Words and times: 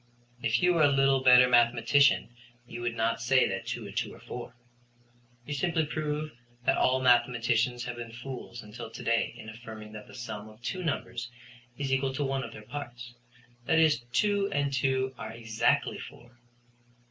"If 0.41 0.63
you 0.63 0.73
were 0.73 0.81
a 0.81 0.87
little 0.87 1.19
better 1.21 1.47
mathematician 1.47 2.35
you 2.65 2.81
would 2.81 2.95
not 2.95 3.21
say 3.21 3.47
that 3.47 3.67
two 3.67 3.85
and 3.85 3.95
two 3.95 4.11
are 4.15 4.19
four. 4.19 4.55
You 5.45 5.53
simply 5.53 5.85
prove 5.85 6.31
that 6.65 6.75
all 6.75 6.99
mathematicians 7.03 7.83
have 7.83 7.97
been 7.97 8.11
fools 8.11 8.63
until 8.63 8.89
to 8.89 9.03
day 9.03 9.35
in 9.37 9.47
affirming 9.47 9.91
that 9.91 10.07
the 10.07 10.15
sum 10.15 10.49
of 10.49 10.59
two 10.63 10.83
numbers 10.83 11.29
is 11.77 11.93
equal 11.93 12.15
to 12.15 12.23
one 12.23 12.43
of 12.43 12.51
their 12.51 12.63
parts; 12.63 13.13
that 13.65 13.77
is, 13.77 13.99
two 14.11 14.51
and 14.51 14.73
two 14.73 15.13
are 15.19 15.33
exactly 15.33 15.99
four." 15.99 16.39